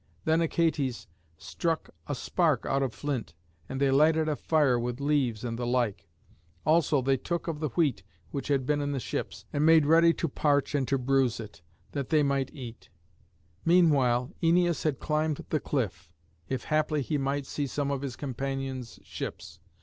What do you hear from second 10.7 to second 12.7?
and to bruise it, that they might